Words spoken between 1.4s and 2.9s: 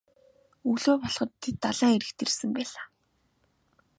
тэд далайн эрэгт ирсэн байлаа.